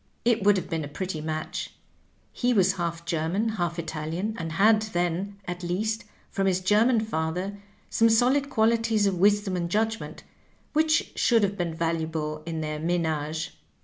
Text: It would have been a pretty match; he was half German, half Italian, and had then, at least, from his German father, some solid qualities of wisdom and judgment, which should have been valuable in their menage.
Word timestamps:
It 0.25 0.41
would 0.43 0.57
have 0.57 0.67
been 0.67 0.83
a 0.83 0.87
pretty 0.87 1.21
match; 1.21 1.75
he 2.33 2.53
was 2.55 2.73
half 2.73 3.05
German, 3.05 3.49
half 3.49 3.77
Italian, 3.77 4.33
and 4.39 4.53
had 4.53 4.81
then, 4.81 5.37
at 5.45 5.61
least, 5.61 6.05
from 6.31 6.47
his 6.47 6.59
German 6.59 7.01
father, 7.01 7.59
some 7.91 8.09
solid 8.09 8.49
qualities 8.49 9.05
of 9.05 9.19
wisdom 9.19 9.55
and 9.55 9.69
judgment, 9.69 10.23
which 10.73 11.11
should 11.15 11.43
have 11.43 11.55
been 11.55 11.75
valuable 11.75 12.41
in 12.47 12.61
their 12.61 12.79
menage. 12.79 13.55